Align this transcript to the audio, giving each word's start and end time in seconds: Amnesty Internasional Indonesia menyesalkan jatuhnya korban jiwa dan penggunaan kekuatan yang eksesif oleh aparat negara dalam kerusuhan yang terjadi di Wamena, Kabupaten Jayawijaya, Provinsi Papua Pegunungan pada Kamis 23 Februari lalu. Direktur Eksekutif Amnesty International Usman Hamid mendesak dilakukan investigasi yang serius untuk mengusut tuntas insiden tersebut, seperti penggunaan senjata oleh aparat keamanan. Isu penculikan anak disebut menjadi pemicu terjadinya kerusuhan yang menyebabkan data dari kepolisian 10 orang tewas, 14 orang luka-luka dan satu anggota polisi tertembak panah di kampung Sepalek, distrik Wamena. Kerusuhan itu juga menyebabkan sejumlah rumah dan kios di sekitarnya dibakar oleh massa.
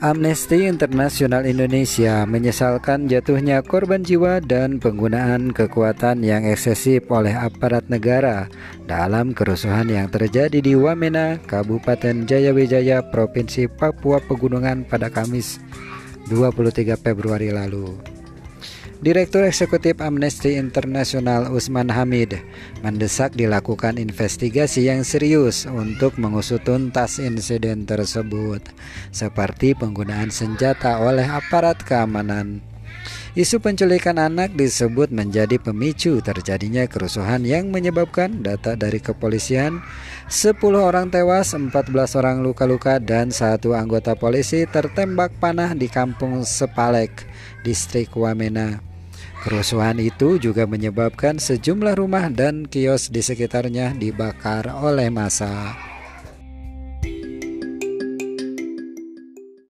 Amnesty 0.00 0.64
Internasional 0.64 1.44
Indonesia 1.44 2.24
menyesalkan 2.24 3.04
jatuhnya 3.04 3.60
korban 3.60 4.00
jiwa 4.00 4.40
dan 4.40 4.80
penggunaan 4.80 5.52
kekuatan 5.52 6.24
yang 6.24 6.48
eksesif 6.48 7.04
oleh 7.12 7.36
aparat 7.36 7.84
negara 7.92 8.48
dalam 8.88 9.36
kerusuhan 9.36 9.92
yang 9.92 10.08
terjadi 10.08 10.64
di 10.64 10.72
Wamena, 10.72 11.36
Kabupaten 11.44 12.24
Jayawijaya, 12.24 13.12
Provinsi 13.12 13.68
Papua 13.68 14.24
Pegunungan 14.24 14.88
pada 14.88 15.12
Kamis 15.12 15.60
23 16.32 16.96
Februari 16.96 17.52
lalu. 17.52 18.19
Direktur 19.00 19.48
Eksekutif 19.48 19.96
Amnesty 20.04 20.60
International 20.60 21.48
Usman 21.56 21.88
Hamid 21.88 22.36
mendesak 22.84 23.32
dilakukan 23.32 23.96
investigasi 23.96 24.92
yang 24.92 25.08
serius 25.08 25.64
untuk 25.64 26.20
mengusut 26.20 26.60
tuntas 26.68 27.16
insiden 27.16 27.88
tersebut, 27.88 28.60
seperti 29.08 29.72
penggunaan 29.72 30.28
senjata 30.28 31.00
oleh 31.00 31.24
aparat 31.24 31.80
keamanan. 31.80 32.60
Isu 33.32 33.64
penculikan 33.64 34.20
anak 34.20 34.52
disebut 34.52 35.08
menjadi 35.08 35.56
pemicu 35.56 36.20
terjadinya 36.20 36.84
kerusuhan 36.84 37.40
yang 37.48 37.72
menyebabkan 37.72 38.44
data 38.44 38.76
dari 38.76 39.00
kepolisian 39.00 39.80
10 40.28 40.60
orang 40.76 41.08
tewas, 41.08 41.56
14 41.56 41.72
orang 42.20 42.44
luka-luka 42.44 43.00
dan 43.00 43.32
satu 43.32 43.72
anggota 43.72 44.12
polisi 44.12 44.68
tertembak 44.68 45.32
panah 45.40 45.72
di 45.72 45.88
kampung 45.88 46.44
Sepalek, 46.44 47.24
distrik 47.64 48.12
Wamena. 48.12 48.89
Kerusuhan 49.40 49.96
itu 49.98 50.36
juga 50.36 50.68
menyebabkan 50.68 51.40
sejumlah 51.40 51.96
rumah 51.96 52.28
dan 52.28 52.68
kios 52.68 53.08
di 53.08 53.24
sekitarnya 53.24 53.96
dibakar 53.96 54.68
oleh 54.68 55.08
massa. 55.08 55.89